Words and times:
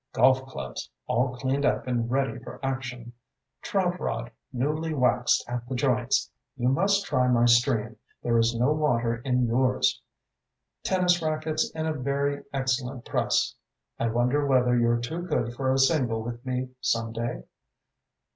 Golf 0.13 0.43
clubs, 0.47 0.89
all 1.05 1.35
cleaned 1.35 1.63
up 1.63 1.85
and 1.85 2.09
ready 2.09 2.39
for 2.39 2.59
action; 2.65 3.13
trout 3.61 3.99
rod, 3.99 4.31
newly 4.51 4.95
waxed 4.95 5.45
at 5.47 5.67
the 5.69 5.75
joints 5.75 6.31
you 6.57 6.69
must 6.69 7.05
try 7.05 7.27
my 7.27 7.45
stream, 7.45 7.97
there 8.23 8.35
is 8.39 8.55
no 8.55 8.71
water 8.73 9.17
in 9.17 9.45
yours; 9.45 10.01
tennis 10.83 11.21
racquets 11.21 11.69
in 11.75 11.85
a 11.85 11.93
very 11.93 12.43
excellent 12.51 13.05
press 13.05 13.53
I 13.99 14.07
wonder 14.09 14.43
whether 14.47 14.75
you're 14.75 14.97
too 14.97 15.21
good 15.21 15.53
for 15.53 15.71
a 15.71 15.77
single 15.77 16.23
with 16.23 16.43
me 16.43 16.69
some 16.81 17.11
day? 17.11 17.43